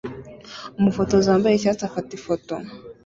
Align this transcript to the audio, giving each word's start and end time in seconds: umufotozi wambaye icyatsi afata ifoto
umufotozi 0.79 1.27
wambaye 1.31 1.55
icyatsi 1.55 1.83
afata 1.85 2.11
ifoto 2.17 2.55